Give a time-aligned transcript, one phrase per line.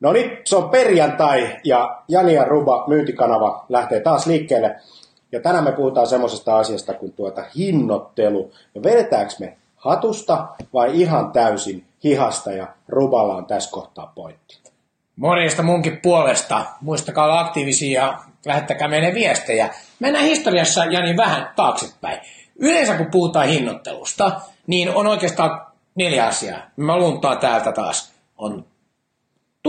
[0.00, 4.76] No niin, se on perjantai ja Jani ja Ruba myyntikanava lähtee taas liikkeelle.
[5.32, 8.52] Ja tänään me puhutaan semmoisesta asiasta kuin tuota hinnoittelu.
[8.74, 14.58] Ja vedetäänkö me hatusta vai ihan täysin hihasta ja Ruballa on tässä kohtaa pointti.
[15.16, 16.64] Morjesta munkin puolesta.
[16.80, 19.68] Muistakaa olla aktiivisia ja lähettäkää meille viestejä.
[19.98, 22.20] Mennään historiassa Jani vähän taaksepäin.
[22.56, 26.58] Yleensä kun puhutaan hinnoittelusta, niin on oikeastaan neljä asiaa.
[26.76, 28.12] Mä luntaan täältä taas.
[28.38, 28.64] On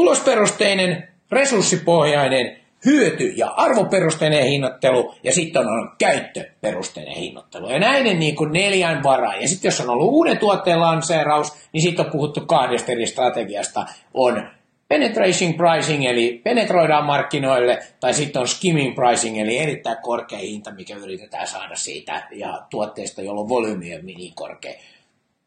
[0.01, 7.69] tulosperusteinen, resurssipohjainen, hyöty- ja arvoperusteinen hinnoittelu ja sitten on käyttöperusteinen hinnoittelu.
[7.69, 9.35] Ja näiden niin kuin neljän varaa.
[9.35, 13.85] Ja sitten jos on ollut uuden tuotteen lanseeraus, niin sitten on puhuttu kahdesta eri strategiasta.
[14.13, 14.47] On
[14.87, 20.95] penetration pricing, eli penetroidaan markkinoille, tai sitten on skimming pricing, eli erittäin korkea hinta, mikä
[20.95, 24.73] yritetään saada siitä, ja tuotteesta, jolla on volyymi on niin korkea.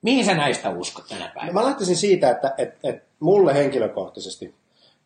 [0.02, 1.46] Mihin sä näistä uskot tänä päivänä?
[1.46, 4.54] No mä lähtisin siitä, että, että, että mulle henkilökohtaisesti,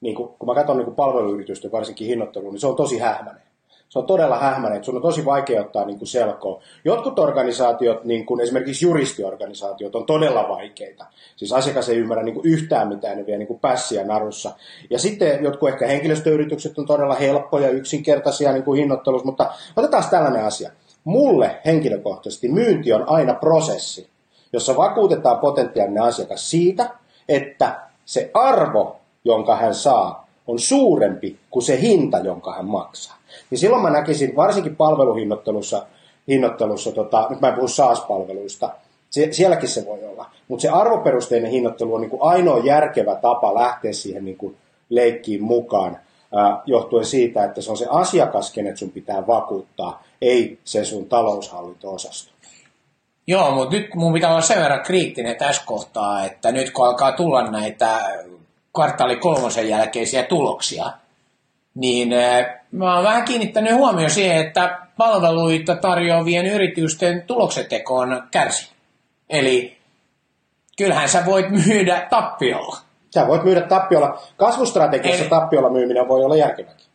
[0.00, 3.42] niin kun, kun mä katson niin palveluyritystä, varsinkin hinnoittelua, niin se on tosi hähmäinen.
[3.88, 6.62] Se on todella hähmäinen, että sun on tosi vaikea ottaa niin kuin selkoa.
[6.84, 11.06] Jotkut organisaatiot, niin kuin esimerkiksi juristiorganisaatiot, on todella vaikeita.
[11.36, 14.50] Siis asiakas ei ymmärrä niin kuin yhtään mitään, ne vie niin kuin pässiä narussa.
[14.90, 20.44] Ja sitten jotkut ehkä henkilöstöyritykset on todella helppoja, yksinkertaisia niin kuin hinnoittelussa, mutta otetaan tällainen
[20.44, 20.70] asia.
[21.04, 24.08] Mulle henkilökohtaisesti myynti on aina prosessi,
[24.52, 26.90] jossa vakuutetaan potentiaalinen asiakas siitä,
[27.28, 33.16] että se arvo, jonka hän saa, on suurempi kuin se hinta, jonka hän maksaa.
[33.50, 35.86] Niin silloin mä näkisin, varsinkin palveluhinnoittelussa,
[36.28, 38.70] hinnoittelussa, tota, nyt mä en puhu SaaS-palveluista,
[39.10, 43.54] se, sielläkin se voi olla, mutta se arvoperusteinen hinnoittelu on niin kuin ainoa järkevä tapa
[43.54, 44.56] lähteä siihen niin kuin
[44.88, 45.98] leikkiin mukaan,
[46.34, 51.06] ää, johtuen siitä, että se on se asiakas, kenet sun pitää vakuuttaa, ei se sun
[51.06, 52.32] taloushallinto-osasto.
[53.30, 57.12] Joo, mutta nyt mun pitää olla sen verran kriittinen tässä kohtaa, että nyt kun alkaa
[57.12, 58.00] tulla näitä
[58.74, 60.84] kvartaali kolmosen jälkeisiä tuloksia,
[61.74, 68.72] niin eh, mä oon vähän kiinnittänyt huomioon siihen, että palveluita tarjoavien yritysten tulokseteko on kärsi.
[69.30, 69.78] Eli
[70.78, 72.76] kyllähän sä voit myydä tappiolla.
[73.14, 74.22] Sä voit myydä tappiolla.
[74.36, 75.30] Kasvustrategiassa Eli...
[75.30, 76.86] tappiolla myyminen voi olla järkeväkin.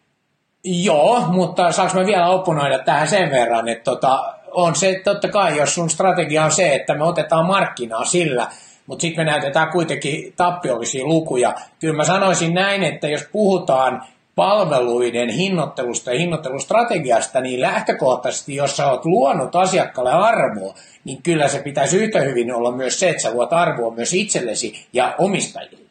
[0.63, 5.57] Joo, mutta saanko mä vielä opponoida tähän sen verran, että tota, on se totta kai,
[5.57, 8.47] jos sun strategia on se, että me otetaan markkinaa sillä,
[8.87, 11.55] mutta sitten me näytetään kuitenkin tappiollisia lukuja.
[11.79, 14.03] Kyllä mä sanoisin näin, että jos puhutaan
[14.35, 21.59] palveluiden hinnoittelusta ja hinnoittelustrategiasta, niin lähtökohtaisesti, jos sä oot luonut asiakkaalle arvoa, niin kyllä se
[21.59, 25.89] pitäisi yhtä hyvin olla myös se, että sä luot arvoa myös itsellesi ja omistajille.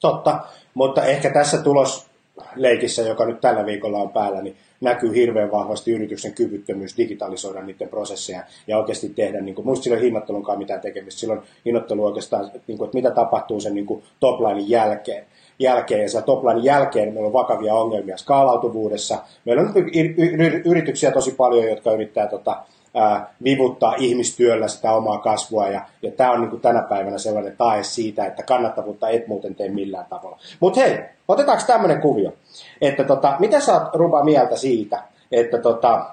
[0.00, 0.40] Totta,
[0.74, 6.34] mutta ehkä tässä tulosleikissä, joka nyt tällä viikolla on päällä, niin näkyy hirveän vahvasti yrityksen
[6.34, 11.40] kyvyttömyys digitalisoida niiden prosesseja ja oikeasti tehdä, niin kuin, muista sillä hinnoittelunkaan mitään tekemistä, silloin
[11.64, 15.26] hinnoittelu oikeastaan, niin kuin, että mitä tapahtuu sen niin kuin toplinein jälkeen.
[15.58, 16.08] Jälkeen.
[16.14, 19.18] Ja topline jälkeen meillä on vakavia ongelmia skaalautuvuudessa.
[19.44, 19.72] Meillä on
[20.64, 22.56] yrityksiä tosi paljon, jotka yrittää tota,
[22.94, 25.68] ää, vivuttaa ihmistyöllä sitä omaa kasvua.
[25.68, 29.68] Ja, ja tämä on niin tänä päivänä sellainen tae siitä, että kannattavuutta et muuten tee
[29.68, 30.38] millään tavalla.
[30.60, 32.32] Mutta hei, otetaanko tämmöinen kuvio,
[32.80, 35.02] että tota, mitä sä oot Ruba mieltä siitä,
[35.32, 36.06] että tota,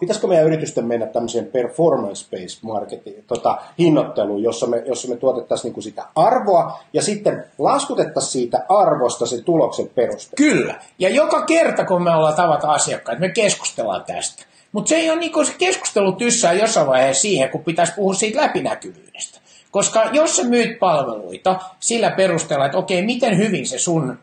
[0.00, 5.80] pitäisikö meidän yritysten mennä tämmöiseen performance-based marketing, tota, hinnoitteluun, jossa me, jossa me tuotettaisiin niinku
[5.80, 10.36] sitä arvoa ja sitten laskutettaisiin siitä arvosta sen tuloksen peruste.
[10.36, 10.74] Kyllä.
[10.98, 14.44] Ja joka kerta, kun me ollaan tavata asiakkaita, me keskustellaan tästä.
[14.72, 18.40] Mutta se ei ole niinku se keskustelu tyssää jossain vaiheessa siihen, kun pitäisi puhua siitä
[18.40, 19.38] läpinäkyvyydestä.
[19.70, 24.18] Koska jos sä myyt palveluita sillä perusteella, että okei, miten hyvin se sun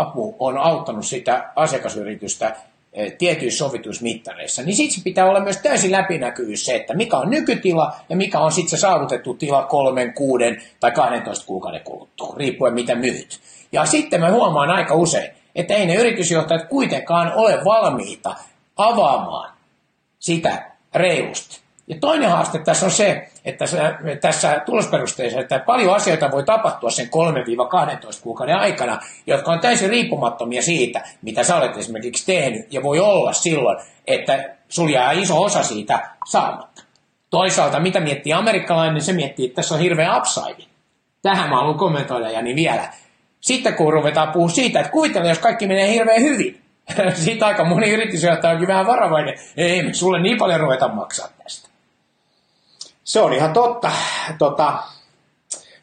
[0.00, 2.56] apu on auttanut sitä asiakasyritystä
[2.94, 7.30] Eh, tietyissä sovituissa mittareissa, niin sitten pitää olla myös täysin läpinäkyvyys se, että mikä on
[7.30, 12.74] nykytila ja mikä on sitten se saavutettu tila kolmen, kuuden tai 12 kuukauden kuluttua, riippuen
[12.74, 13.40] mitä myyt.
[13.72, 18.34] Ja sitten mä huomaan aika usein, että ei ne yritysjohtajat kuitenkaan ole valmiita
[18.76, 19.52] avaamaan
[20.18, 21.60] sitä reilusti.
[21.86, 23.64] Ja toinen haaste tässä on se, että
[24.20, 27.08] tässä tulosperusteessa, että paljon asioita voi tapahtua sen 3-12
[28.22, 33.32] kuukauden aikana, jotka on täysin riippumattomia siitä, mitä sä olet esimerkiksi tehnyt, ja voi olla
[33.32, 36.82] silloin, että sulla jää iso osa siitä saamatta.
[37.30, 40.68] Toisaalta, mitä miettii amerikkalainen, se miettii, että tässä on hirveä upside.
[41.22, 42.88] Tähän mä haluan kommentoida, ja niin vielä.
[43.40, 46.60] Sitten kun ruvetaan puhua siitä, että kuvitellaan, jos kaikki menee hirveän hyvin,
[47.24, 51.73] siitä aika moni yritysjohtaja onkin vähän varovainen, ei me sulle niin paljon ruveta maksaa tästä.
[53.04, 53.90] Se on ihan totta.
[54.38, 54.72] Tota,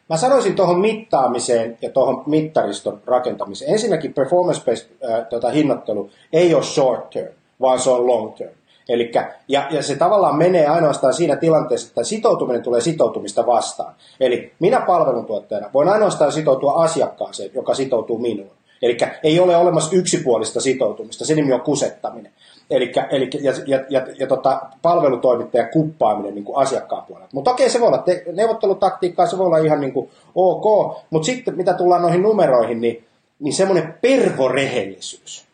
[0.10, 3.72] mä sanoisin tuohon mittaamiseen ja tuohon mittariston rakentamiseen.
[3.72, 8.54] Ensinnäkin performance-based äh, tota, hinnoittelu ei ole short term, vaan se on long term.
[8.90, 13.94] Elikkä, ja, ja se tavallaan menee ainoastaan siinä tilanteessa, että sitoutuminen tulee sitoutumista vastaan.
[14.20, 18.52] Eli minä palveluntuottajana voin ainoastaan sitoutua asiakkaaseen, joka sitoutuu minuun.
[18.82, 22.32] Eli ei ole olemassa yksipuolista sitoutumista, se nimi on kusettaminen.
[22.72, 27.30] Elikkä, eli, ja, ja, ja, ja tota, palvelutoimittajan kuppaaminen niin kuin asiakkaan puolella.
[27.34, 31.26] Mutta okei, se voi olla te, neuvottelutaktiikkaa, se voi olla ihan niin kuin ok, mutta
[31.26, 33.04] sitten mitä tullaan noihin numeroihin, niin,
[33.40, 35.46] niin semmoinen pervorehellisyys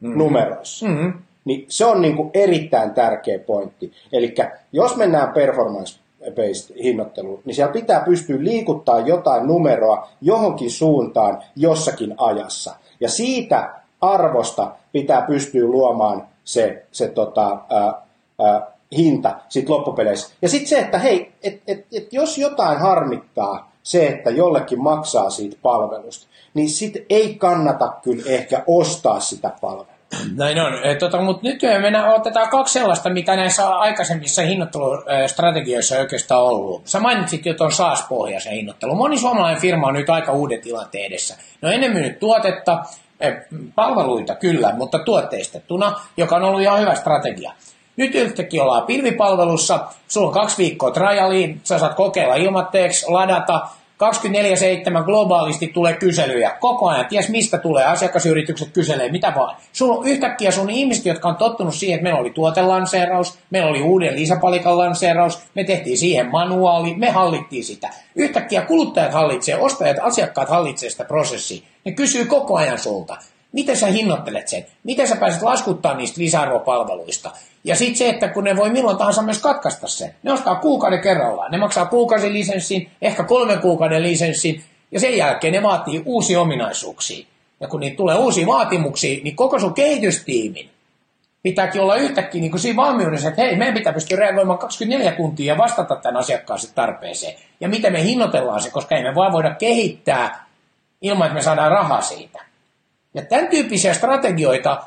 [0.00, 0.18] mm-hmm.
[0.18, 1.12] numeroissa, mm-hmm.
[1.44, 3.92] niin se on niin kuin erittäin tärkeä pointti.
[4.12, 4.34] Eli
[4.72, 12.14] jos mennään performance based hinnoitteluun, niin siellä pitää pystyä liikuttaa jotain numeroa johonkin suuntaan jossakin
[12.16, 12.74] ajassa.
[13.00, 17.94] Ja siitä arvosta pitää pystyä luomaan se, se tota, ää,
[18.46, 20.34] ää, hinta sit loppupeleissä.
[20.42, 25.30] Ja sitten se, että hei, et, et, et jos jotain harmittaa se, että jollekin maksaa
[25.30, 29.94] siitä palvelusta, niin sitten ei kannata kyllä ehkä ostaa sitä palvelua.
[30.36, 30.84] Näin on.
[30.84, 36.82] E, tota, Mutta nyt me otetaan kaksi sellaista, mitä näissä aikaisemmissa hinnoittelustrategioissa ei oikeastaan ollut.
[36.84, 38.96] Sä mainitsit jo tuon SaaS-pohjaisen hinnoittelun.
[38.96, 41.36] Moni suomalainen firma on nyt aika uuden tilanteen edessä.
[41.62, 42.84] No ennen myynyt tuotetta,
[43.74, 47.52] palveluita kyllä, mutta tuotteistettuna, joka on ollut ihan hyvä strategia.
[47.96, 53.60] Nyt yhtäkkiä ollaan pilvipalvelussa, sulla on kaksi viikkoa trialiin, sä saat kokeilla ilmatteeksi, ladata,
[53.94, 56.50] 24-7 globaalisti tulee kyselyjä.
[56.60, 59.56] Koko ajan, ties mistä tulee, asiakasyritykset kyselee, mitä vaan.
[59.72, 63.82] Sulla on yhtäkkiä sun ihmiset, jotka on tottunut siihen, että meillä oli tuotelanseeraus, meillä oli
[63.82, 67.90] uuden lisäpalikan lanseeraus, me tehtiin siihen manuaali, me hallittiin sitä.
[68.14, 71.62] Yhtäkkiä kuluttajat hallitsee, ostajat, asiakkaat hallitsee sitä prosessia.
[71.84, 73.16] Ne kysyy koko ajan sulta.
[73.54, 74.66] Miten sä hinnoittelet sen?
[74.84, 77.30] Miten sä pääset laskuttaa niistä lisäarvopalveluista?
[77.64, 80.14] Ja sitten se, että kun ne voi milloin tahansa myös katkaista sen.
[80.22, 81.50] Ne ostaa kuukauden kerrallaan.
[81.50, 87.26] Ne maksaa kuukauden lisenssin, ehkä kolmen kuukauden lisenssin, ja sen jälkeen ne vaatii uusia ominaisuuksia.
[87.60, 90.70] Ja kun niitä tulee uusia vaatimuksia, niin koko sun kehitystiimin
[91.42, 95.52] pitääkin olla yhtäkkiä niin kuin siinä valmiudessa, että hei, meidän pitää pystyä reagoimaan 24 tuntia
[95.52, 97.34] ja vastata tämän asiakkaan tarpeeseen.
[97.60, 100.46] Ja miten me hinnoitellaan se, koska ei me vaan voida kehittää
[101.02, 102.53] ilman, että me saadaan rahaa siitä.
[103.14, 104.82] Ja tämän tyyppisiä strategioita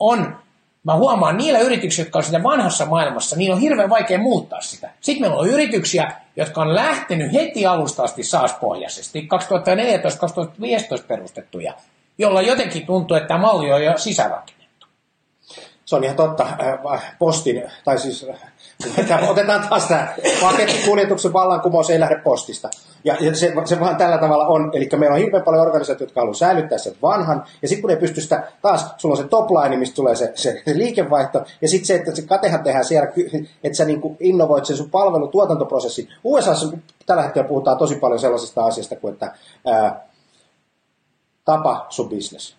[0.00, 0.36] on
[0.84, 4.90] mä huomaan niillä yrityksillä, jotka on sitä vanhassa maailmassa, niin on hirveän vaikea muuttaa sitä.
[5.00, 9.28] Sitten meillä on yrityksiä, jotka on lähtenyt heti alusta asti SaaS-pohjaisesti,
[11.00, 11.74] 2014-2015 perustettuja,
[12.18, 14.57] jolla jotenkin tuntuu, että tämä malli on jo sisärakennettu.
[15.88, 16.42] Se on ihan totta.
[16.42, 18.26] Äh, postin, tai siis
[19.28, 22.68] otetaan taas tämä pakettikuljetuksen vallankumous ei lähde postista.
[23.04, 24.70] Ja, se, se vaan tällä tavalla on.
[24.74, 27.44] Eli meillä on hirveän paljon organisaatioita, jotka haluaa säilyttää sen vanhan.
[27.62, 30.32] Ja sitten kun ne pystyy sitä, taas sulla on se top line, mistä tulee se,
[30.34, 31.44] se, se liikevaihto.
[31.62, 33.08] Ja sitten se, että se katehan tehdään siellä,
[33.64, 36.08] että sä niin innovoit sen sun palvelutuotantoprosessin.
[36.24, 36.76] USAssa
[37.06, 39.34] tällä hetkellä puhutaan tosi paljon sellaisesta asiasta kuin, että
[39.66, 40.06] ää,
[41.44, 42.56] tapa sun business.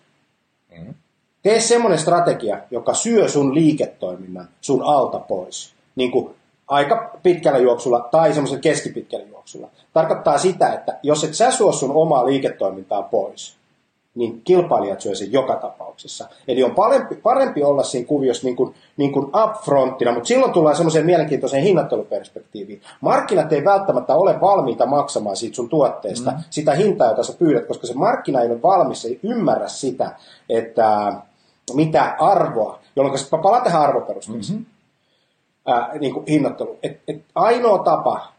[0.70, 0.94] Mm-hmm.
[1.42, 5.72] Tee semmoinen strategia, joka syö sun liiketoiminnan sun alta pois.
[5.96, 6.34] Niin kuin
[6.68, 9.68] aika pitkällä juoksulla tai semmoisella keskipitkällä juoksulla.
[9.92, 13.56] Tarkoittaa sitä, että jos et sä suo sun omaa liiketoimintaa pois,
[14.14, 16.28] niin kilpailijat syö sen joka tapauksessa.
[16.48, 20.76] Eli on parempi, parempi olla siinä kuviossa niin kuin, niin kuin upfronttina, mutta silloin tullaan
[20.76, 22.82] semmoiseen mielenkiintoiseen hinnoitteluperspektiiviin.
[23.00, 26.36] Markkinat ei välttämättä ole valmiita maksamaan siitä sun tuotteesta mm.
[26.50, 30.10] sitä hintaa, jota sä pyydät, koska se markkina ei ole valmis, ei ymmärrä sitä,
[30.48, 31.12] että
[31.74, 34.58] mitä arvoa, jolloin se palaa tähän arvoperusteeseen.
[34.58, 34.80] Mm-hmm
[35.66, 36.78] ää, niin kuin hinnoittelu.
[36.82, 38.32] Et, et ainoa tapa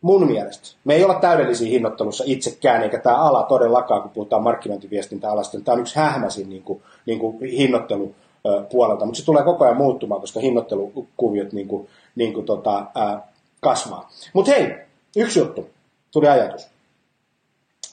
[0.00, 5.56] mun mielestä, me ei olla täydellisiä hinnoittelussa itsekään, eikä tämä ala todellakaan, kun puhutaan markkinointiviestintäalasta,
[5.56, 8.14] niin tämä on yksi hähmäsin niin kuin, niin kuin hinnoittelu
[8.70, 13.28] puolelta, mutta se tulee koko ajan muuttumaan, koska hinnoittelukuviot niin kuin, niin kuin tota, ää,
[13.60, 14.10] kasvaa.
[14.32, 14.74] Mutta hei,
[15.16, 15.70] yksi juttu,
[16.12, 16.68] tuli ajatus.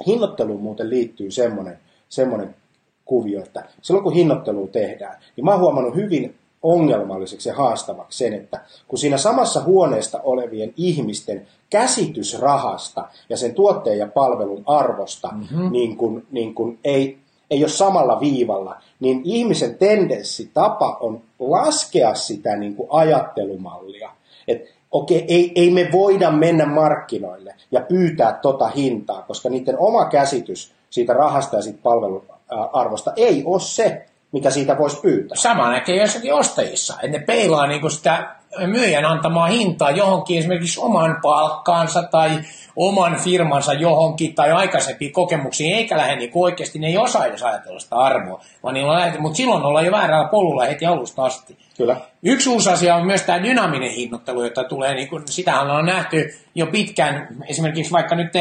[0.08, 2.56] Hinnoitteluun muuten liittyy semmoinen, semmoinen
[3.06, 8.34] kuvio, että silloin kun hinnoittelua tehdään, niin mä oon huomannut hyvin ongelmalliseksi ja haastavaksi sen,
[8.34, 15.30] että kun siinä samassa huoneesta olevien ihmisten käsitys rahasta ja sen tuotteen ja palvelun arvosta
[15.32, 15.72] mm-hmm.
[15.72, 17.18] niin kun, niin kun ei,
[17.50, 24.12] ei ole samalla viivalla, niin ihmisen tendenssi, tapa on laskea sitä niin kuin ajattelumallia.
[24.48, 30.06] Että okei, ei, ei me voida mennä markkinoille ja pyytää tota hintaa, koska niiden oma
[30.06, 32.26] käsitys siitä rahasta ja siitä palvelun
[32.74, 35.36] arvosta ei ole se, mitä siitä voisi pyytää.
[35.36, 38.36] Sama näkee jossakin ostajissa, että ne peilaa niin sitä
[38.68, 42.30] myyjän antamaa hintaa johonkin esimerkiksi oman palkkaansa tai
[42.76, 47.80] oman firmansa johonkin tai aikaisempiin kokemuksiin, eikä lähde niin oikeasti, ne ei osaa edes ajatella
[47.80, 51.58] sitä arvoa, vaan niillä on lähde, mutta silloin ollaan jo väärällä polulla heti alusta asti.
[51.78, 51.98] Kyllä.
[52.24, 56.34] Yksi uusi asia on myös tämä dynaaminen hinnoittelu, jota tulee, niin kuin, sitähän on nähty
[56.56, 58.32] jo pitkään, esimerkiksi vaikka nyt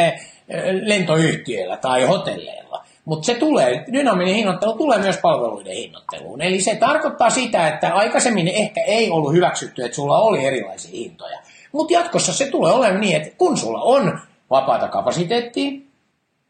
[0.82, 6.42] lentoyhtiöillä tai hotelleilla Mutta se tulee, dynaaminen hinnoittelu tulee myös palveluiden hinnoitteluun.
[6.42, 11.38] Eli se tarkoittaa sitä, että aikaisemmin ehkä ei ollut hyväksytty, että sulla oli erilaisia hintoja.
[11.72, 14.18] Mutta jatkossa se tulee olemaan niin, että kun sulla on
[14.50, 15.80] vapaata kapasiteettia,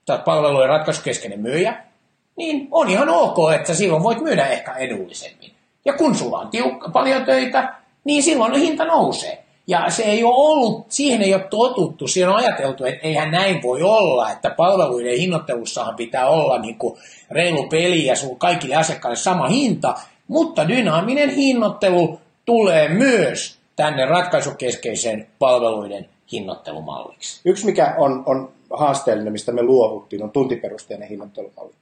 [0.07, 1.85] tai palvelujen ratkaisukeskeinen myyjä,
[2.37, 5.53] niin on ihan ok, että silloin voit myydä ehkä edullisemmin.
[5.85, 7.75] Ja kun sulla on tiukka, paljon töitä,
[8.05, 9.45] niin silloin hinta nousee.
[9.67, 13.63] Ja se ei ole ollut, siihen ei ole totuttu, siihen on ajateltu, että eihän näin
[13.63, 16.99] voi olla, että palveluiden hinnoittelussahan pitää olla niin kuin
[17.31, 19.95] reilu peli ja sun kaikille asiakkaille sama hinta,
[20.29, 27.41] mutta dynaaminen hinnoittelu tulee myös tänne ratkaisukeskeisen palveluiden hinnoittelumalliksi.
[27.45, 31.73] Yksi, mikä on, on haasteellinen, mistä me luovuttiin, on tuntiperusteinen hinnoittelumalli.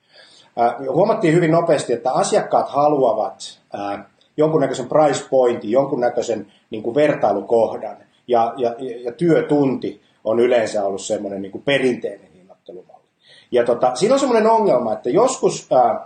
[0.61, 4.05] Äh, huomattiin hyvin nopeasti, että asiakkaat haluavat äh,
[4.37, 7.97] jonkunnäköisen price pointin, jonkunnäköisen niin kuin vertailukohdan,
[8.29, 8.75] ja, ja,
[9.05, 13.05] ja työtunti on yleensä ollut semmoinen niin kuin perinteinen hinnoittelumalli.
[13.51, 15.99] Ja tota, siinä on semmoinen ongelma, että joskus ää, äh,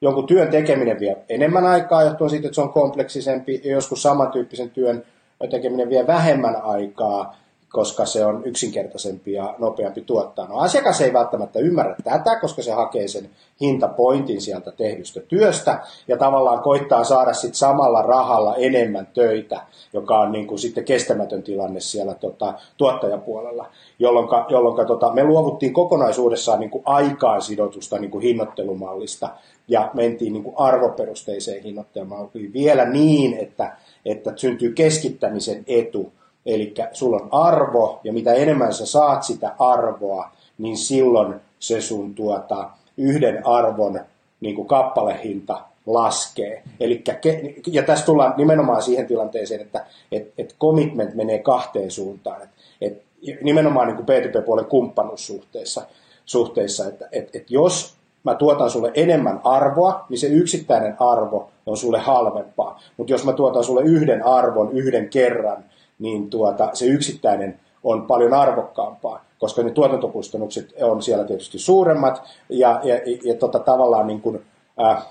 [0.00, 4.70] jonkun työn tekeminen vie enemmän aikaa johtuen siitä, että se on kompleksisempi, ja joskus samantyyppisen
[4.70, 5.04] työn
[5.50, 7.36] tekeminen vie vähemmän aikaa,
[7.72, 10.48] koska se on yksinkertaisempi ja nopeampi tuottaa.
[10.48, 16.16] No asiakas ei välttämättä ymmärrä tätä, koska se hakee sen hintapointin sieltä tehdystä työstä ja
[16.16, 19.60] tavallaan koittaa saada sit samalla rahalla enemmän töitä,
[19.92, 23.66] joka on niin kuin sitten kestämätön tilanne siellä tota, tuottajapuolella,
[23.98, 29.28] jolloin, jolloin tota, me luovuttiin kokonaisuudessaan niin kuin aikaan sidotusta niin kuin hinnoittelumallista
[29.68, 36.12] ja mentiin niin kuin arvoperusteiseen hinnoittelumalliin vielä niin, että, että syntyy keskittämisen etu,
[36.46, 42.14] Eli sulla on arvo, ja mitä enemmän sä saat sitä arvoa, niin silloin se sun
[42.14, 44.00] tuota, yhden arvon
[44.40, 46.62] niin kuin kappalehinta laskee.
[46.80, 47.18] Elikkä,
[47.66, 52.42] ja tässä tullaan nimenomaan siihen tilanteeseen, että et, et commitment menee kahteen suuntaan.
[52.42, 52.48] Et,
[52.80, 55.82] et, nimenomaan niin kuin B2B-puolen kumppanuussuhteissa,
[56.26, 57.94] suhteissa, että et, et jos
[58.24, 62.80] mä tuotan sulle enemmän arvoa, niin se yksittäinen arvo on sulle halvempaa.
[62.96, 65.64] Mutta jos mä tuotan sulle yhden arvon yhden kerran,
[66.02, 72.80] niin tuota, se yksittäinen on paljon arvokkaampaa, koska ne tuotantokustannukset on siellä tietysti suuremmat ja,
[72.84, 72.94] ja,
[73.24, 74.40] ja tota, tavallaan niin kuin,
[74.84, 75.06] äh,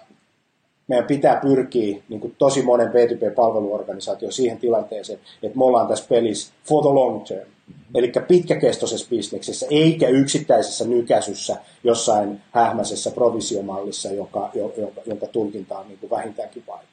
[0.87, 6.53] meidän pitää pyrkiä niin kuin tosi monen B2B-palveluorganisaatio siihen tilanteeseen, että me ollaan tässä pelissä
[6.63, 7.49] for the long term.
[7.95, 15.97] Eli pitkäkestoisessa bisneksessä, eikä yksittäisessä nykäisyssä jossain hähmäisessä provisiomallissa, joka, joka, jonka tulkinta on niin
[15.99, 16.87] kuin vähintäänkin vaikea.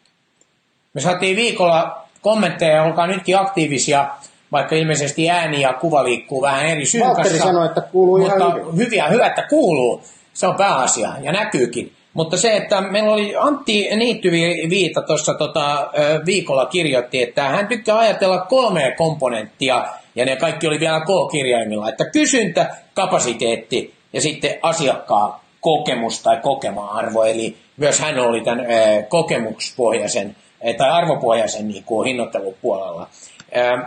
[0.94, 4.08] Me saatiin viikolla kommentteja, olkaa nytkin aktiivisia,
[4.52, 7.38] vaikka ilmeisesti ääni ja kuva liikkuu vähän eri syyn kanssa.
[7.38, 8.76] sanoi, että kuuluu mutta ihan hyvin.
[8.76, 10.02] Hyviä, hyvä, että kuuluu.
[10.34, 11.92] Se on pääasia ja näkyykin.
[12.14, 15.90] Mutta se, että meillä oli Antti Niittyviita tuossa tota,
[16.26, 19.84] viikolla kirjoitti, että hän tykkää ajatella kolmea komponenttia,
[20.14, 27.24] ja ne kaikki oli vielä K-kirjaimilla, että kysyntä, kapasiteetti ja sitten asiakkaan kokemus tai kokema-arvo,
[27.24, 28.66] eli myös hän oli tämän
[29.08, 30.36] kokemuspohjaisen
[30.78, 33.08] tai arvopohjaisen niin kuin hinnoittelupuolella.
[33.56, 33.80] Ähm,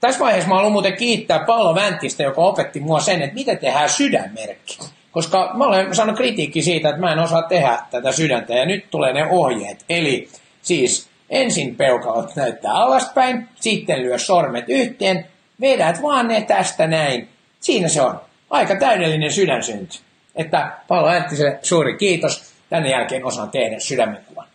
[0.00, 3.90] tässä vaiheessa mä haluan muuten kiittää Paolo Vänttistä, joka opetti mua sen, että miten tehdään
[3.90, 4.78] sydänmerkki.
[5.10, 8.90] Koska mä olen saanut kritiikki siitä, että mä en osaa tehdä tätä sydäntä, ja nyt
[8.90, 9.84] tulee ne ohjeet.
[9.88, 10.28] Eli
[10.62, 15.26] siis ensin peukalot näyttää alaspäin, sitten lyö sormet yhteen,
[15.60, 17.28] vedät vaan ne tästä näin.
[17.60, 18.20] Siinä se on.
[18.50, 19.98] Aika täydellinen sydänsynty.
[20.34, 22.54] Että Paolo Vänttisen suuri kiitos.
[22.70, 24.46] Tänne jälkeen osaan tehdä sydämenkuvan.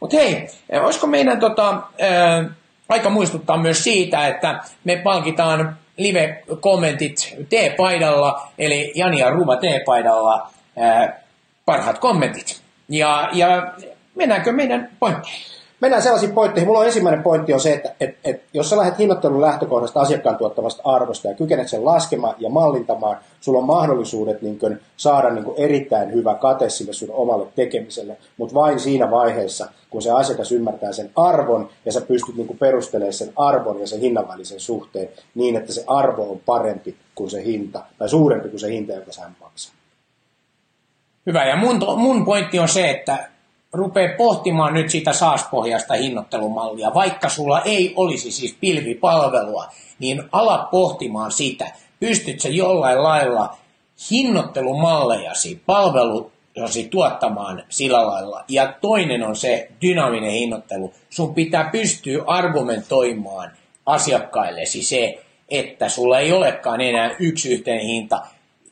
[0.00, 0.48] Mutta hei,
[0.82, 2.44] olisiko meidän tota, ää,
[2.88, 11.20] aika muistuttaa myös siitä, että me palkitaan live-kommentit T-paidalla, eli Jani ja Ruva T-paidalla ää,
[11.64, 12.62] parhaat kommentit.
[12.88, 13.72] Ja, ja
[14.14, 15.57] mennäänkö meidän pointteihin?
[15.80, 16.68] Mennään sellaisiin pointteihin.
[16.68, 20.36] Mulla on ensimmäinen pointti on se, että et, et, jos sä lähdet hinnoittelun lähtökohdasta asiakkaan
[20.36, 25.44] tuottavasta arvosta ja kykenet sen laskemaan ja mallintamaan, sulla on mahdollisuudet niin kun, saada niin
[25.44, 30.52] kun, erittäin hyvä kate sille sun omalle tekemiselle, mutta vain siinä vaiheessa, kun se asiakas
[30.52, 34.60] ymmärtää sen arvon ja sä pystyt niin kun, perustelemaan sen arvon ja sen hinnan välisen
[34.60, 38.92] suhteen niin, että se arvo on parempi kuin se hinta tai suurempi kuin se hinta,
[38.92, 39.74] jonka sä maksaa.
[41.26, 43.28] Hyvä, ja mun, mun pointti on se, että
[43.72, 49.66] rupee pohtimaan nyt sitä saaspohjaista hinnoittelumallia, vaikka sulla ei olisi siis pilvipalvelua,
[49.98, 53.56] niin ala pohtimaan sitä, pystytkö jollain lailla
[54.10, 58.44] hinnoittelumallejasi, palvelusi tuottamaan sillä lailla.
[58.48, 60.92] Ja toinen on se dynaaminen hinnoittelu.
[61.10, 63.50] Sun pitää pystyä argumentoimaan
[63.86, 68.20] asiakkaillesi se, että sulla ei olekaan enää yksi yhteen hinta.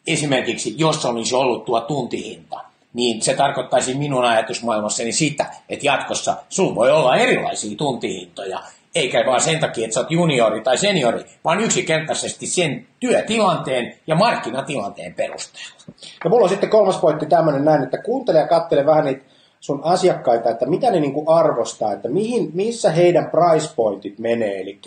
[0.07, 2.61] Esimerkiksi jos olisi ollut tuo tuntihinta,
[2.97, 8.63] niin se tarkoittaisi minun ajatusmaailmassani sitä, että jatkossa sulla voi olla erilaisia tuntihintoja,
[8.95, 14.15] eikä vaan sen takia, että sä oot juniori tai seniori, vaan yksinkertaisesti sen työtilanteen ja
[14.15, 15.77] markkinatilanteen perusteella.
[16.25, 19.25] Ja mulla on sitten kolmas pointti tämmöinen näin, että kuuntele ja kattele vähän niitä
[19.61, 24.81] sun asiakkaita, että mitä ne niinku arvostaa, että mihin, missä heidän price pointit menee, eli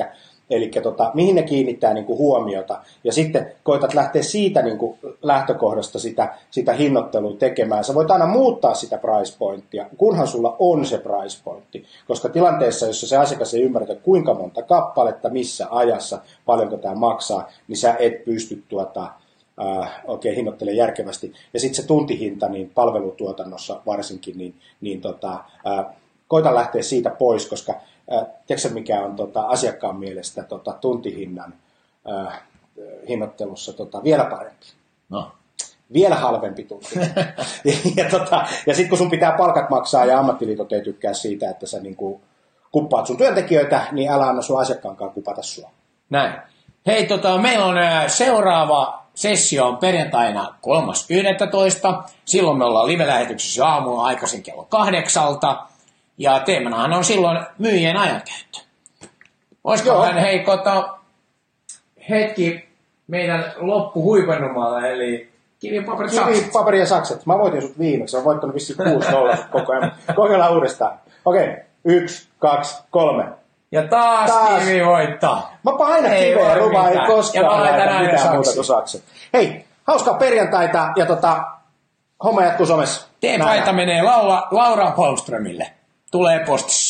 [0.49, 2.81] Eli tota, mihin ne kiinnittää niin kuin huomiota.
[3.03, 7.83] Ja sitten koitat lähteä siitä niin kuin lähtökohdasta sitä, sitä hinnoittelua tekemään.
[7.83, 11.85] Sä voit aina muuttaa sitä price pointtia, kunhan sulla on se price pointti.
[12.07, 17.51] Koska tilanteessa, jossa se asiakas ei ymmärrä, kuinka monta kappaletta, missä ajassa, paljonko tämä maksaa,
[17.67, 19.11] niin sä et pysty tuota,
[19.61, 21.33] äh, oikein hinnoittelemaan järkevästi.
[21.53, 25.31] Ja sitten se tuntihinta niin palvelutuotannossa varsinkin, niin, niin tota,
[25.67, 25.85] äh,
[26.27, 27.75] koita lähteä siitä pois, koska
[28.13, 31.53] äh, tiedätkö mikä on tota, asiakkaan mielestä tota, tuntihinnan
[32.11, 32.41] äh,
[33.07, 34.65] hinnoittelussa tota, vielä parempi?
[35.09, 35.31] No.
[35.93, 36.99] Vielä halvempi tunti.
[37.65, 37.73] ja
[38.03, 41.65] ja, tota, ja sitten kun sun pitää palkat maksaa ja ammattiliitot ei tykkää siitä, että
[41.65, 42.21] sä niinku
[42.71, 45.69] kuppaat sun työntekijöitä, niin älä anna sun asiakkaankaan kupata sua.
[46.09, 46.33] Näin.
[46.87, 47.75] Hei, tota, meillä on
[48.07, 50.55] seuraava sessio on perjantaina
[52.03, 52.09] 3.11.
[52.25, 55.65] Silloin me ollaan live-lähetyksessä aamulla aikaisin kello kahdeksalta.
[56.19, 58.59] Ja teemanahan on silloin myyjien ajankäyttö.
[59.63, 60.05] Olisiko Joo.
[60.05, 60.97] hän hei kota,
[62.09, 62.69] hetki
[63.07, 66.51] meidän loppuhuipennumalla, eli kivi, paperit, Kivi, sakset.
[66.51, 67.25] paperi ja sakset.
[67.25, 68.15] Mä voitin sut viimeksi.
[68.15, 69.91] Oon voittanut vissiin 6-0 koko ajan.
[70.15, 70.99] Kokeillaan uudestaan.
[71.25, 71.55] Okei.
[71.85, 73.25] Yksi, kaksi, kolme.
[73.71, 74.63] Ja taas, Taas.
[74.63, 75.57] kivi voittaa.
[75.63, 79.03] Mä painan Ei kiveä, Ruba ei koskaan Ja mä laita mitään muuta kuin sakset.
[79.33, 81.43] Hei, hauskaa perjantaita ja tota,
[82.23, 83.07] homma jatkuu somessa.
[83.37, 83.75] Nähdään.
[83.75, 85.78] menee Laura, Laura Polströmille.
[86.11, 86.88] Tulee postissa.